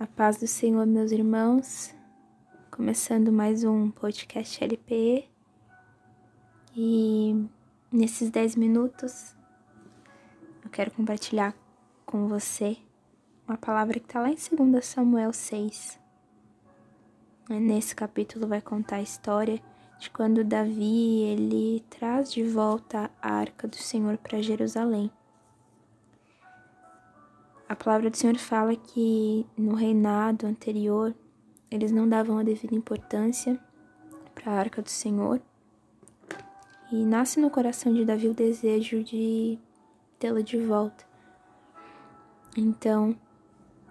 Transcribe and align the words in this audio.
A 0.00 0.06
paz 0.06 0.36
do 0.36 0.46
Senhor, 0.46 0.86
meus 0.86 1.10
irmãos. 1.10 1.92
Começando 2.70 3.32
mais 3.32 3.64
um 3.64 3.90
podcast 3.90 4.62
LPE. 4.62 5.28
E 6.76 7.44
nesses 7.90 8.30
10 8.30 8.54
minutos 8.54 9.34
eu 10.62 10.70
quero 10.70 10.92
compartilhar 10.92 11.52
com 12.06 12.28
você 12.28 12.76
uma 13.48 13.56
palavra 13.56 13.98
que 13.98 14.06
está 14.06 14.20
lá 14.20 14.30
em 14.30 14.36
2 14.36 14.86
Samuel 14.86 15.32
6. 15.32 15.98
Nesse 17.50 17.96
capítulo 17.96 18.46
vai 18.46 18.60
contar 18.60 18.96
a 18.96 19.02
história 19.02 19.60
de 19.98 20.10
quando 20.10 20.44
Davi 20.44 21.22
ele 21.22 21.84
traz 21.90 22.32
de 22.32 22.44
volta 22.44 23.10
a 23.20 23.32
arca 23.32 23.66
do 23.66 23.74
Senhor 23.74 24.16
para 24.16 24.40
Jerusalém. 24.40 25.10
A 27.68 27.76
palavra 27.76 28.08
do 28.08 28.16
Senhor 28.16 28.36
fala 28.38 28.74
que 28.74 29.46
no 29.56 29.74
reinado 29.74 30.46
anterior 30.46 31.14
eles 31.70 31.92
não 31.92 32.08
davam 32.08 32.38
a 32.38 32.42
devida 32.42 32.74
importância 32.74 33.60
para 34.34 34.52
a 34.52 34.58
arca 34.58 34.80
do 34.80 34.88
Senhor. 34.88 35.38
E 36.90 37.04
nasce 37.04 37.38
no 37.38 37.50
coração 37.50 37.92
de 37.92 38.06
Davi 38.06 38.28
o 38.28 38.32
desejo 38.34 39.04
de 39.04 39.58
tê-la 40.18 40.40
de 40.40 40.56
volta. 40.56 41.04
Então, 42.56 43.14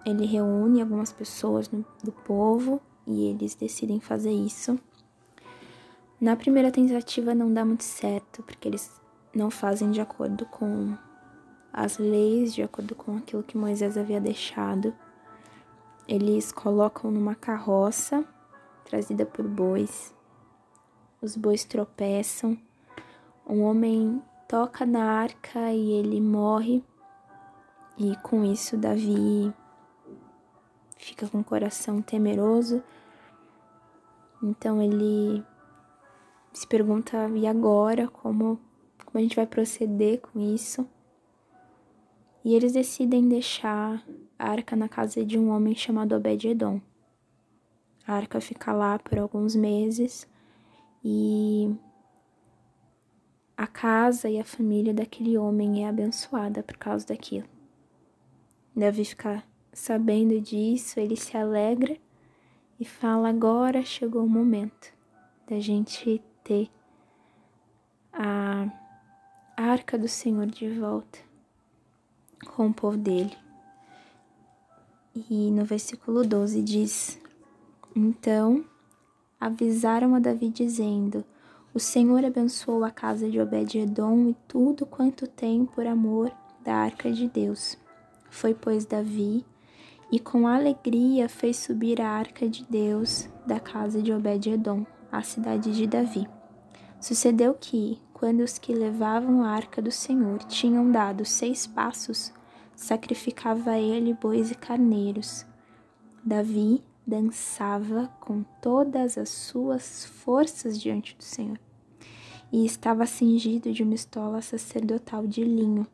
ele 0.04 0.26
reúne 0.26 0.80
algumas 0.80 1.12
pessoas 1.12 1.68
do 1.68 2.12
povo 2.24 2.82
e 3.06 3.26
eles 3.26 3.54
decidem 3.54 4.00
fazer 4.00 4.32
isso. 4.32 4.76
Na 6.20 6.34
primeira 6.34 6.72
tentativa 6.72 7.32
não 7.32 7.54
dá 7.54 7.64
muito 7.64 7.84
certo, 7.84 8.42
porque 8.42 8.66
eles 8.66 8.90
não 9.32 9.50
fazem 9.50 9.92
de 9.92 10.00
acordo 10.00 10.44
com 10.46 10.96
as 11.78 11.96
leis 11.96 12.52
de 12.52 12.60
acordo 12.60 12.92
com 12.96 13.16
aquilo 13.16 13.44
que 13.44 13.56
Moisés 13.56 13.96
havia 13.96 14.20
deixado. 14.20 14.92
Eles 16.08 16.50
colocam 16.50 17.08
numa 17.08 17.36
carroça 17.36 18.24
trazida 18.84 19.24
por 19.24 19.46
bois. 19.46 20.12
Os 21.22 21.36
bois 21.36 21.64
tropeçam. 21.64 22.58
Um 23.46 23.62
homem 23.62 24.20
toca 24.48 24.84
na 24.84 25.04
arca 25.04 25.72
e 25.72 25.92
ele 25.92 26.20
morre. 26.20 26.84
E 27.96 28.16
com 28.24 28.44
isso 28.44 28.76
Davi 28.76 29.54
fica 30.96 31.28
com 31.28 31.38
o 31.38 31.44
coração 31.44 32.02
temeroso. 32.02 32.82
Então 34.42 34.82
ele 34.82 35.44
se 36.52 36.66
pergunta: 36.66 37.28
e 37.36 37.46
agora? 37.46 38.08
Como, 38.08 38.58
como 39.04 39.18
a 39.18 39.20
gente 39.20 39.36
vai 39.36 39.46
proceder 39.46 40.20
com 40.20 40.40
isso? 40.40 40.84
E 42.48 42.54
eles 42.54 42.72
decidem 42.72 43.28
deixar 43.28 44.02
a 44.38 44.50
arca 44.50 44.74
na 44.74 44.88
casa 44.88 45.22
de 45.22 45.38
um 45.38 45.50
homem 45.50 45.74
chamado 45.74 46.14
Obed-Edom. 46.14 46.80
A 48.06 48.14
arca 48.14 48.40
fica 48.40 48.72
lá 48.72 48.98
por 48.98 49.18
alguns 49.18 49.54
meses 49.54 50.26
e 51.04 51.70
a 53.54 53.66
casa 53.66 54.30
e 54.30 54.40
a 54.40 54.44
família 54.46 54.94
daquele 54.94 55.36
homem 55.36 55.84
é 55.84 55.88
abençoada 55.90 56.62
por 56.62 56.78
causa 56.78 57.08
daquilo. 57.08 57.46
Davi 58.74 59.04
fica 59.04 59.44
sabendo 59.70 60.40
disso, 60.40 60.98
ele 60.98 61.16
se 61.16 61.36
alegra 61.36 61.98
e 62.80 62.84
fala: 62.86 63.28
agora 63.28 63.84
chegou 63.84 64.24
o 64.24 64.30
momento 64.30 64.90
da 65.46 65.60
gente 65.60 66.22
ter 66.42 66.70
a 68.10 68.72
arca 69.54 69.98
do 69.98 70.08
Senhor 70.08 70.46
de 70.46 70.70
volta 70.70 71.27
com 72.46 72.68
o 72.68 72.74
povo 72.74 72.96
dele. 72.96 73.36
E 75.30 75.50
no 75.50 75.64
versículo 75.64 76.24
12 76.24 76.62
diz: 76.62 77.18
Então 77.94 78.64
avisaram 79.40 80.14
a 80.14 80.18
Davi, 80.18 80.48
dizendo: 80.48 81.24
O 81.74 81.80
Senhor 81.80 82.24
abençoou 82.24 82.84
a 82.84 82.90
casa 82.90 83.28
de 83.28 83.40
Obed-Edom 83.40 84.28
e 84.28 84.36
tudo 84.46 84.86
quanto 84.86 85.26
tem 85.26 85.64
por 85.64 85.86
amor 85.86 86.32
da 86.64 86.74
arca 86.74 87.10
de 87.10 87.28
Deus. 87.28 87.76
Foi, 88.30 88.54
pois, 88.54 88.84
Davi, 88.84 89.44
e 90.10 90.18
com 90.18 90.46
alegria 90.46 91.28
fez 91.28 91.56
subir 91.56 92.00
a 92.00 92.08
arca 92.08 92.48
de 92.48 92.64
Deus 92.64 93.28
da 93.46 93.58
casa 93.58 94.02
de 94.02 94.12
Obed-Edom, 94.12 94.86
à 95.10 95.22
cidade 95.22 95.74
de 95.74 95.86
Davi. 95.86 96.28
Sucedeu 97.00 97.54
que, 97.54 98.00
quando 98.18 98.40
os 98.40 98.58
que 98.58 98.74
levavam 98.74 99.44
a 99.44 99.50
arca 99.50 99.80
do 99.80 99.92
Senhor 99.92 100.38
tinham 100.38 100.90
dado 100.90 101.24
seis 101.24 101.68
passos, 101.68 102.32
sacrificava 102.74 103.78
ele 103.78 104.12
bois 104.12 104.50
e 104.50 104.56
carneiros. 104.56 105.46
Davi 106.24 106.82
dançava 107.06 108.08
com 108.20 108.42
todas 108.60 109.16
as 109.16 109.28
suas 109.28 110.04
forças 110.04 110.80
diante 110.80 111.16
do 111.16 111.22
Senhor, 111.22 111.58
e 112.52 112.66
estava 112.66 113.06
cingido 113.06 113.72
de 113.72 113.84
uma 113.84 113.94
estola 113.94 114.42
sacerdotal 114.42 115.26
de 115.26 115.44
linho. 115.44 115.86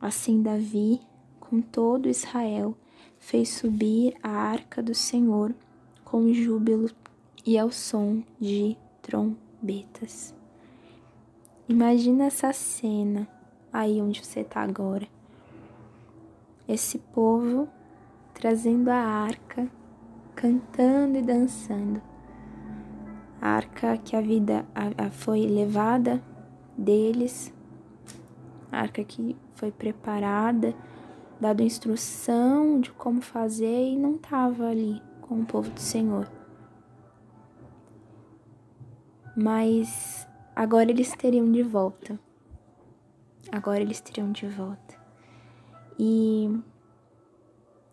Assim 0.00 0.42
Davi, 0.42 1.00
com 1.40 1.62
todo 1.62 2.10
Israel, 2.10 2.76
fez 3.18 3.48
subir 3.48 4.14
a 4.22 4.28
arca 4.28 4.82
do 4.82 4.94
Senhor 4.94 5.54
com 6.04 6.32
júbilo 6.32 6.90
e 7.46 7.58
ao 7.58 7.70
som 7.70 8.22
de 8.38 8.76
trombetas. 9.00 10.34
Imagina 11.66 12.26
essa 12.26 12.52
cena 12.52 13.26
aí 13.72 14.02
onde 14.02 14.22
você 14.22 14.40
está 14.40 14.60
agora. 14.60 15.08
Esse 16.68 16.98
povo 16.98 17.66
trazendo 18.34 18.90
a 18.90 18.96
arca, 18.96 19.66
cantando 20.34 21.16
e 21.16 21.22
dançando. 21.22 22.02
A 23.40 23.48
arca 23.48 23.96
que 23.96 24.14
a 24.14 24.20
vida 24.20 24.66
a, 24.74 25.06
a 25.06 25.10
foi 25.10 25.46
levada 25.46 26.22
deles, 26.76 27.50
a 28.70 28.80
arca 28.80 29.02
que 29.02 29.34
foi 29.54 29.72
preparada, 29.72 30.74
dado 31.40 31.62
instrução 31.62 32.78
de 32.78 32.92
como 32.92 33.22
fazer 33.22 33.88
e 33.88 33.96
não 33.96 34.16
estava 34.16 34.66
ali 34.66 35.00
com 35.22 35.40
o 35.40 35.46
povo 35.46 35.70
do 35.70 35.80
Senhor. 35.80 36.30
Mas 39.34 40.28
agora 40.54 40.90
eles 40.90 41.12
teriam 41.12 41.50
de 41.50 41.62
volta. 41.62 42.18
Agora 43.50 43.80
eles 43.80 44.00
teriam 44.00 44.32
de 44.32 44.46
volta. 44.46 44.94
E 45.98 46.50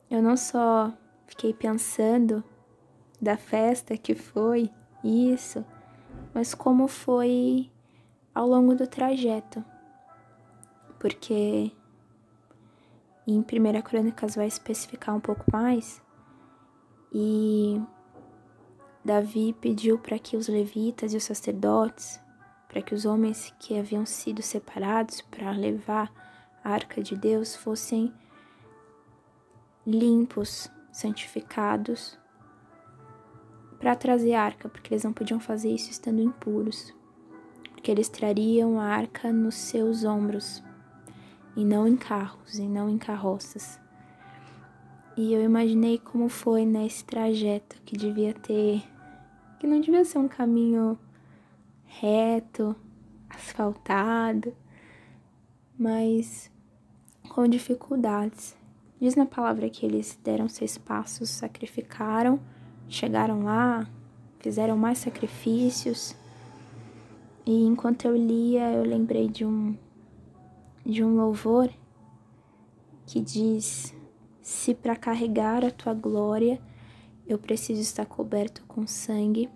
eu 0.10 0.22
não 0.22 0.36
só 0.36 0.92
fiquei 1.28 1.54
pensando 1.54 2.44
da 3.22 3.38
festa 3.38 3.98
que 3.98 4.16
foi 4.16 4.72
isso, 5.04 5.66
mas 6.34 6.54
como 6.54 6.88
foi 6.88 7.72
ao 8.34 8.48
longo 8.48 8.76
do 8.76 8.88
trajeto. 8.88 9.64
Porque 11.00 11.72
em 13.28 13.42
Primeira 13.42 13.82
Crônicas 13.82 14.36
vai 14.36 14.48
especificar 14.48 15.16
um 15.16 15.20
pouco 15.20 15.46
mais 15.52 16.02
e 17.14 17.82
Davi 19.04 19.54
pediu 19.60 20.00
para 20.00 20.18
que 20.18 20.38
os 20.38 20.48
levitas 20.48 21.14
e 21.14 21.18
os 21.18 21.24
sacerdotes, 21.24 22.20
para 22.72 22.82
que 22.82 22.96
os 22.96 23.04
homens 23.04 23.54
que 23.60 23.78
haviam 23.78 24.06
sido 24.06 24.42
separados 24.42 25.20
para 25.20 25.52
levar 25.52 26.10
a 26.64 26.70
arca 26.70 27.04
de 27.04 27.18
Deus 27.18 27.54
fossem 27.54 28.14
limpos, 29.86 30.72
santificados, 30.90 32.18
para 33.78 33.94
trazer 33.94 34.36
a 34.36 34.44
arca, 34.44 34.70
porque 34.70 34.94
eles 34.94 35.04
não 35.04 35.12
podiam 35.12 35.38
fazer 35.38 35.70
isso 35.70 35.92
estando 35.92 36.22
impuros, 36.22 36.94
porque 37.72 37.92
eles 37.92 38.08
trariam 38.08 38.80
a 38.80 38.86
arca 38.86 39.34
nos 39.34 39.56
seus 39.56 40.06
ombros, 40.06 40.64
e 41.58 41.66
não 41.66 41.86
em 41.86 41.98
carros, 41.98 42.58
e 42.58 42.70
não 42.70 42.90
em 42.90 42.98
carroças. 42.98 43.82
E 45.18 45.34
eu 45.34 45.44
imaginei 45.44 46.00
como 46.00 46.30
foi 46.30 46.66
nesse 46.66 47.04
trajeto 47.04 47.82
que 47.82 47.98
devia 47.98 48.34
ter 48.34 48.82
que 49.60 49.68
não 49.68 49.82
devia 49.82 50.06
ser 50.06 50.20
um 50.20 50.28
caminho 50.30 50.98
reto, 52.00 52.76
asfaltado, 53.30 54.56
mas 55.78 56.50
com 57.30 57.48
dificuldades. 57.48 58.56
Diz 59.00 59.16
na 59.16 59.26
palavra 59.26 59.70
que 59.70 59.86
eles 59.86 60.18
deram 60.24 60.48
seis 60.48 60.78
passos, 60.78 61.30
sacrificaram, 61.30 62.40
chegaram 62.88 63.44
lá, 63.44 63.88
fizeram 64.40 64.78
mais 64.78 65.00
sacrifícios. 65.00 66.16
E 67.46 67.66
enquanto 67.66 68.06
eu 68.06 68.16
lia, 68.16 68.72
eu 68.72 68.84
lembrei 68.84 69.28
de 69.28 69.46
um 69.46 69.76
de 70.84 71.04
um 71.04 71.16
louvor 71.16 71.70
que 73.06 73.20
diz: 73.20 73.94
Se 74.42 74.74
para 74.74 74.96
carregar 74.96 75.64
a 75.66 75.72
tua 75.72 75.94
glória 75.94 76.60
eu 77.28 77.38
preciso 77.38 77.82
estar 77.82 78.06
coberto 78.06 78.64
com 78.68 78.86
sangue 78.88 79.50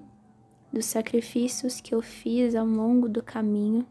dos 0.76 0.88
sacrifícios 0.88 1.80
que 1.80 1.96
eu 1.96 2.02
fiz 2.02 2.54
ao 2.54 2.66
longo 2.66 3.08
do 3.08 3.24
caminho. 3.24 3.88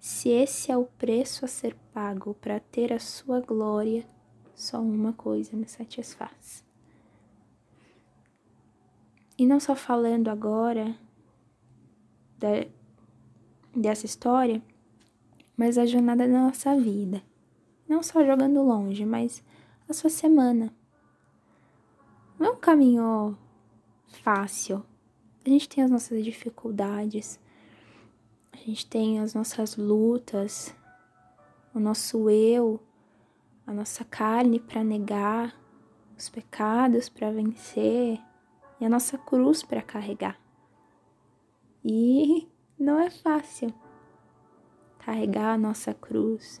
Se 0.00 0.30
esse 0.30 0.72
é 0.72 0.76
o 0.76 0.86
preço 0.86 1.44
a 1.44 1.48
ser 1.48 1.74
pago 1.92 2.32
para 2.40 2.58
ter 2.58 2.90
a 2.90 2.98
sua 2.98 3.38
glória, 3.38 4.02
só 4.54 4.80
uma 4.80 5.12
coisa 5.12 5.54
me 5.54 5.68
satisfaz: 5.68 6.64
E 9.36 9.44
não 9.44 9.60
só 9.60 9.76
falando 9.76 10.28
agora 10.28 10.96
da, 12.38 12.64
dessa 13.74 14.06
história, 14.06 14.62
mas 15.54 15.76
a 15.76 15.84
jornada 15.84 16.26
da 16.26 16.32
nossa 16.32 16.74
vida. 16.80 17.22
Não 17.86 18.02
só 18.02 18.24
jogando 18.24 18.62
longe, 18.62 19.04
mas 19.04 19.44
a 19.86 19.92
sua 19.92 20.08
semana. 20.08 20.74
Não 22.38 22.46
é 22.46 22.50
um 22.52 22.56
caminho 22.56 23.36
fácil. 24.06 24.82
A 25.46 25.48
gente 25.48 25.68
tem 25.68 25.84
as 25.84 25.90
nossas 25.90 26.24
dificuldades, 26.24 27.38
a 28.52 28.56
gente 28.56 28.84
tem 28.84 29.20
as 29.20 29.32
nossas 29.32 29.76
lutas, 29.76 30.74
o 31.72 31.78
nosso 31.78 32.28
eu, 32.28 32.82
a 33.64 33.72
nossa 33.72 34.04
carne 34.04 34.58
para 34.58 34.82
negar, 34.82 35.56
os 36.18 36.28
pecados 36.28 37.08
para 37.08 37.30
vencer 37.30 38.20
e 38.80 38.84
a 38.84 38.88
nossa 38.88 39.16
cruz 39.16 39.62
para 39.62 39.80
carregar. 39.80 40.36
E 41.84 42.48
não 42.76 42.98
é 42.98 43.08
fácil 43.08 43.72
carregar 44.98 45.54
a 45.54 45.58
nossa 45.58 45.94
cruz 45.94 46.60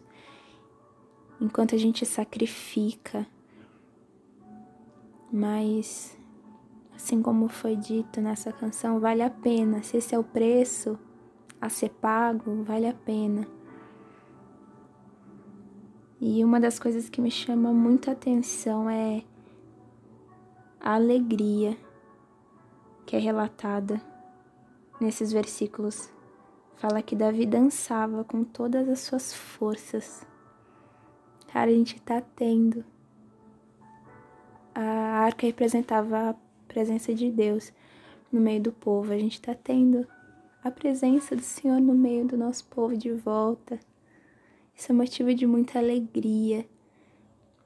enquanto 1.40 1.74
a 1.74 1.78
gente 1.78 2.06
sacrifica, 2.06 3.26
mas 5.32 6.16
assim 6.96 7.22
como 7.22 7.48
foi 7.48 7.76
dito 7.76 8.20
nessa 8.20 8.50
canção, 8.50 8.98
vale 8.98 9.22
a 9.22 9.30
pena. 9.30 9.82
Se 9.82 9.98
esse 9.98 10.14
é 10.14 10.18
o 10.18 10.24
preço 10.24 10.98
a 11.60 11.68
ser 11.68 11.90
pago, 11.90 12.64
vale 12.64 12.88
a 12.88 12.94
pena. 12.94 13.46
E 16.18 16.42
uma 16.42 16.58
das 16.58 16.78
coisas 16.78 17.10
que 17.10 17.20
me 17.20 17.30
chama 17.30 17.72
muita 17.72 18.12
atenção 18.12 18.88
é 18.88 19.22
a 20.80 20.94
alegria 20.94 21.76
que 23.04 23.14
é 23.14 23.18
relatada 23.18 24.00
nesses 24.98 25.30
versículos. 25.30 26.10
Fala 26.76 27.02
que 27.02 27.14
Davi 27.14 27.44
dançava 27.44 28.24
com 28.24 28.42
todas 28.42 28.88
as 28.88 29.00
suas 29.00 29.32
forças. 29.32 30.26
Cara, 31.52 31.70
a 31.70 31.74
gente 31.74 32.00
tá 32.00 32.20
tendo. 32.20 32.84
A 34.74 34.80
arca 35.24 35.46
representava 35.46 36.30
a 36.30 36.45
presença 36.76 37.14
de 37.14 37.30
Deus 37.30 37.72
no 38.30 38.38
meio 38.38 38.60
do 38.60 38.70
povo. 38.70 39.10
A 39.10 39.16
gente 39.16 39.40
tá 39.40 39.54
tendo 39.54 40.06
a 40.62 40.70
presença 40.70 41.34
do 41.34 41.40
Senhor 41.40 41.80
no 41.80 41.94
meio 41.94 42.26
do 42.26 42.36
nosso 42.36 42.66
povo 42.66 42.94
de 42.94 43.10
volta. 43.12 43.80
Isso 44.74 44.92
é 44.92 44.94
motivo 44.94 45.32
de 45.32 45.46
muita 45.46 45.78
alegria. 45.78 46.68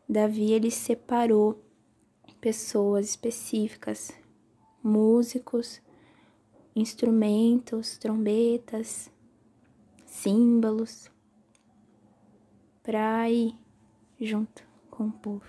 Davi 0.08 0.52
ele 0.52 0.70
separou 0.70 1.60
pessoas 2.40 3.08
específicas, 3.08 4.12
músicos, 4.80 5.82
instrumentos, 6.76 7.98
trombetas, 7.98 9.10
símbolos, 10.06 11.10
para 12.80 13.28
ir 13.28 13.56
junto 14.20 14.62
com 14.88 15.08
o 15.08 15.12
povo. 15.12 15.46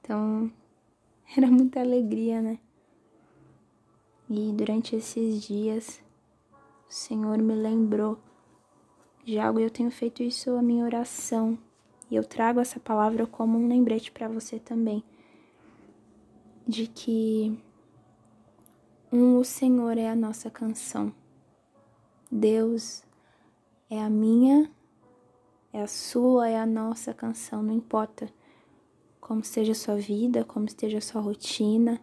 Então, 0.00 0.50
era 1.36 1.46
muita 1.50 1.80
alegria, 1.80 2.42
né? 2.42 2.58
E 4.28 4.52
durante 4.52 4.96
esses 4.96 5.42
dias, 5.42 6.02
o 6.88 6.92
Senhor 6.92 7.38
me 7.38 7.54
lembrou 7.54 8.18
de 9.24 9.38
algo 9.38 9.60
e 9.60 9.62
eu 9.62 9.70
tenho 9.70 9.90
feito 9.90 10.22
isso 10.22 10.50
a 10.56 10.62
minha 10.62 10.84
oração. 10.84 11.58
E 12.10 12.16
eu 12.16 12.24
trago 12.24 12.60
essa 12.60 12.78
palavra 12.78 13.26
como 13.26 13.58
um 13.58 13.68
lembrete 13.68 14.10
para 14.10 14.28
você 14.28 14.58
também. 14.58 15.02
De 16.66 16.86
que 16.86 17.58
um, 19.10 19.38
o 19.38 19.44
Senhor 19.44 19.96
é 19.96 20.08
a 20.08 20.16
nossa 20.16 20.50
canção. 20.50 21.12
Deus 22.30 23.02
é 23.90 24.02
a 24.02 24.08
minha, 24.08 24.70
é 25.72 25.82
a 25.82 25.86
sua, 25.86 26.48
é 26.48 26.58
a 26.58 26.66
nossa 26.66 27.12
canção, 27.12 27.62
não 27.62 27.74
importa 27.74 28.32
como 29.22 29.40
esteja 29.40 29.70
a 29.70 29.76
sua 29.76 29.94
vida, 29.94 30.44
como 30.44 30.66
esteja 30.66 30.98
a 30.98 31.00
sua 31.00 31.20
rotina, 31.20 32.00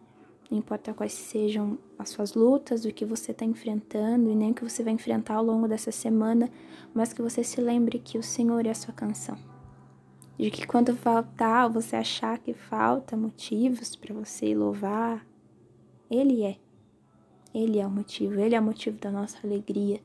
não 0.49 0.57
importa 0.57 0.93
quais 0.93 1.11
sejam 1.11 1.77
as 1.97 2.09
suas 2.09 2.33
lutas, 2.33 2.85
o 2.85 2.93
que 2.93 3.03
você 3.03 3.31
está 3.31 3.43
enfrentando 3.43 4.31
e 4.31 4.35
nem 4.35 4.51
o 4.51 4.53
que 4.53 4.63
você 4.63 4.81
vai 4.81 4.93
enfrentar 4.93 5.35
ao 5.35 5.43
longo 5.43 5.67
dessa 5.67 5.91
semana, 5.91 6.49
mas 6.93 7.11
que 7.11 7.21
você 7.21 7.43
se 7.43 7.59
lembre 7.59 7.99
que 7.99 8.17
o 8.17 8.23
Senhor 8.23 8.65
é 8.65 8.69
a 8.69 8.73
sua 8.73 8.93
canção. 8.93 9.37
De 10.37 10.49
que 10.49 10.65
quando 10.65 10.95
faltar, 10.95 11.69
você 11.69 11.97
achar 11.97 12.39
que 12.39 12.53
falta 12.53 13.17
motivos 13.17 13.97
para 13.97 14.15
você 14.15 14.55
louvar, 14.55 15.27
Ele 16.09 16.43
é. 16.43 16.57
Ele 17.53 17.79
é 17.79 17.85
o 17.85 17.91
motivo, 17.91 18.39
Ele 18.39 18.55
é 18.55 18.59
o 18.61 18.63
motivo 18.63 18.97
da 18.97 19.11
nossa 19.11 19.45
alegria. 19.45 19.99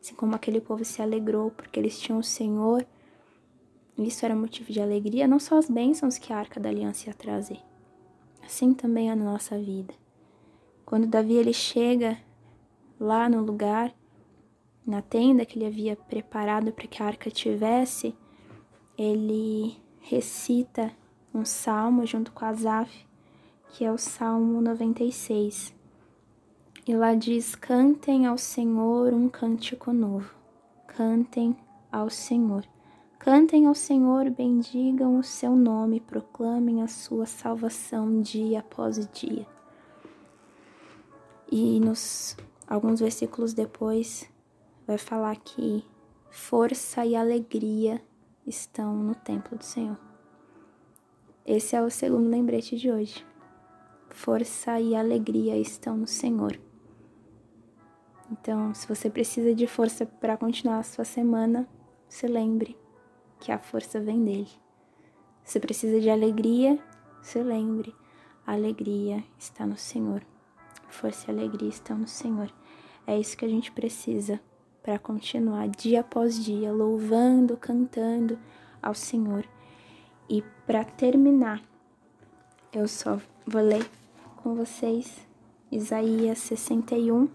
Assim 0.00 0.14
como 0.14 0.34
aquele 0.34 0.62
povo 0.62 0.86
se 0.86 1.02
alegrou 1.02 1.50
porque 1.50 1.78
eles 1.78 2.00
tinham 2.00 2.18
o 2.18 2.24
Senhor, 2.24 2.84
isso 4.04 4.24
era 4.24 4.34
motivo 4.34 4.72
de 4.72 4.80
alegria, 4.80 5.26
não 5.26 5.38
só 5.38 5.58
as 5.58 5.70
bênçãos 5.70 6.18
que 6.18 6.32
a 6.32 6.38
Arca 6.38 6.60
da 6.60 6.68
Aliança 6.68 7.08
ia 7.08 7.14
trazer, 7.14 7.60
assim 8.44 8.74
também 8.74 9.08
na 9.08 9.16
nossa 9.16 9.58
vida. 9.58 9.94
Quando 10.84 11.06
Davi 11.06 11.34
ele 11.34 11.52
chega 11.52 12.18
lá 13.00 13.28
no 13.28 13.42
lugar, 13.42 13.94
na 14.86 15.02
tenda 15.02 15.44
que 15.44 15.58
ele 15.58 15.66
havia 15.66 15.96
preparado 15.96 16.72
para 16.72 16.86
que 16.86 17.02
a 17.02 17.06
arca 17.06 17.28
tivesse, 17.28 18.14
ele 18.96 19.76
recita 20.00 20.92
um 21.34 21.44
salmo 21.44 22.06
junto 22.06 22.30
com 22.32 22.44
Asaf, 22.44 23.04
que 23.70 23.84
é 23.84 23.90
o 23.90 23.98
Salmo 23.98 24.62
96. 24.62 25.74
E 26.86 26.94
lá 26.94 27.14
diz: 27.14 27.56
Cantem 27.56 28.26
ao 28.26 28.38
Senhor 28.38 29.12
um 29.12 29.28
cântico 29.28 29.92
novo. 29.92 30.32
Cantem 30.86 31.56
ao 31.90 32.08
Senhor. 32.08 32.64
Cantem 33.26 33.66
ao 33.66 33.74
Senhor, 33.74 34.30
bendigam 34.30 35.18
o 35.18 35.22
seu 35.24 35.56
nome, 35.56 35.98
proclamem 35.98 36.80
a 36.80 36.86
sua 36.86 37.26
salvação 37.26 38.20
dia 38.22 38.60
após 38.60 39.04
dia. 39.08 39.44
E 41.50 41.80
nos 41.80 42.36
alguns 42.68 43.00
versículos 43.00 43.52
depois 43.52 44.30
vai 44.86 44.96
falar 44.96 45.34
que 45.38 45.84
força 46.30 47.04
e 47.04 47.16
alegria 47.16 48.00
estão 48.46 48.94
no 48.94 49.16
templo 49.16 49.58
do 49.58 49.64
Senhor. 49.64 49.98
Esse 51.44 51.74
é 51.74 51.82
o 51.82 51.90
segundo 51.90 52.30
lembrete 52.30 52.76
de 52.76 52.92
hoje. 52.92 53.26
Força 54.08 54.78
e 54.78 54.94
alegria 54.94 55.58
estão 55.58 55.96
no 55.96 56.06
Senhor. 56.06 56.60
Então, 58.30 58.72
se 58.72 58.86
você 58.86 59.10
precisa 59.10 59.52
de 59.52 59.66
força 59.66 60.06
para 60.06 60.36
continuar 60.36 60.78
a 60.78 60.84
sua 60.84 61.04
semana, 61.04 61.68
se 62.08 62.28
lembre 62.28 62.85
que 63.40 63.52
a 63.52 63.58
força 63.58 64.00
vem 64.00 64.24
dele. 64.24 64.48
Se 65.44 65.60
precisa 65.60 66.00
de 66.00 66.10
alegria, 66.10 66.78
se 67.22 67.40
lembre, 67.42 67.94
a 68.46 68.52
alegria 68.52 69.22
está 69.38 69.66
no 69.66 69.76
Senhor. 69.76 70.22
Força 70.88 71.30
e 71.30 71.34
alegria 71.34 71.68
estão 71.68 71.98
no 71.98 72.08
Senhor. 72.08 72.52
É 73.06 73.18
isso 73.18 73.36
que 73.36 73.44
a 73.44 73.48
gente 73.48 73.70
precisa 73.70 74.40
para 74.82 74.98
continuar 74.98 75.68
dia 75.68 76.00
após 76.00 76.44
dia 76.44 76.72
louvando, 76.72 77.56
cantando 77.56 78.38
ao 78.82 78.94
Senhor. 78.94 79.44
E 80.28 80.42
para 80.66 80.84
terminar, 80.84 81.62
eu 82.72 82.88
só 82.88 83.20
vou 83.46 83.62
ler 83.62 83.88
com 84.36 84.54
vocês 84.54 85.26
Isaías 85.70 86.38
61, 86.38 87.28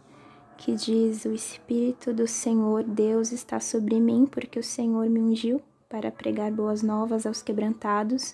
que 0.57 0.73
diz: 0.73 1.25
O 1.25 1.33
Espírito 1.33 2.13
do 2.13 2.27
Senhor 2.27 2.83
Deus 2.83 3.31
está 3.31 3.59
sobre 3.59 3.99
mim, 3.99 4.25
porque 4.25 4.59
o 4.59 4.63
Senhor 4.63 5.09
me 5.09 5.19
ungiu 5.19 5.61
para 5.91 6.09
pregar 6.09 6.49
boas 6.53 6.81
novas 6.81 7.25
aos 7.25 7.41
quebrantados, 7.41 8.33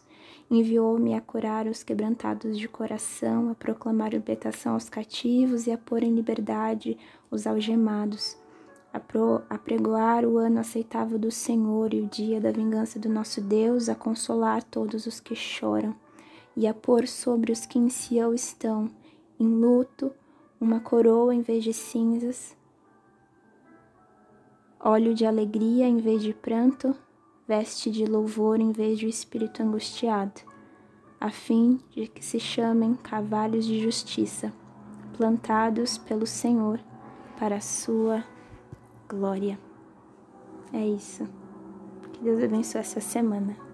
enviou-me 0.49 1.15
a 1.15 1.19
curar 1.19 1.65
os 1.65 1.81
quebrantados 1.81 2.55
de 2.55 2.67
coração, 2.67 3.49
a 3.49 3.55
proclamar 3.55 4.11
libertação 4.11 4.73
aos 4.73 4.87
cativos 4.87 5.65
e 5.65 5.71
a 5.71 5.77
pôr 5.77 6.03
em 6.03 6.13
liberdade 6.13 6.95
os 7.31 7.47
algemados, 7.47 8.37
a, 8.93 8.99
pro, 8.99 9.41
a 9.49 9.57
pregoar 9.57 10.23
o 10.23 10.37
ano 10.37 10.59
aceitável 10.59 11.17
do 11.17 11.31
Senhor 11.31 11.95
e 11.95 12.01
o 12.01 12.05
dia 12.05 12.39
da 12.39 12.51
vingança 12.51 12.99
do 12.99 13.09
nosso 13.09 13.41
Deus, 13.41 13.89
a 13.89 13.95
consolar 13.95 14.63
todos 14.63 15.07
os 15.07 15.19
que 15.19 15.35
choram, 15.35 15.95
e 16.55 16.67
a 16.67 16.75
pôr 16.75 17.07
sobre 17.07 17.51
os 17.51 17.65
que 17.65 17.79
em 17.79 17.89
Sião 17.89 18.35
estão, 18.35 18.87
em 19.39 19.47
luto, 19.47 20.11
uma 20.61 20.79
coroa 20.79 21.33
em 21.33 21.41
vez 21.41 21.63
de 21.63 21.73
cinzas, 21.73 22.55
óleo 24.79 25.15
de 25.15 25.25
alegria 25.25 25.87
em 25.87 25.97
vez 25.97 26.21
de 26.21 26.35
pranto, 26.35 26.95
veste 27.47 27.89
de 27.89 28.05
louvor 28.05 28.59
em 28.59 28.71
vez 28.71 28.99
de 28.99 29.07
espírito 29.07 29.63
angustiado, 29.63 30.41
a 31.19 31.31
fim 31.31 31.79
de 31.91 32.07
que 32.07 32.23
se 32.23 32.39
chamem 32.39 32.93
cavalos 32.93 33.65
de 33.65 33.81
justiça, 33.81 34.51
plantados 35.15 35.97
pelo 35.97 36.27
Senhor 36.27 36.79
para 37.39 37.55
a 37.55 37.61
sua 37.61 38.23
glória. 39.07 39.57
É 40.73 40.85
isso. 40.85 41.27
Que 42.13 42.23
Deus 42.23 42.43
abençoe 42.43 42.81
essa 42.81 42.99
semana. 42.99 43.66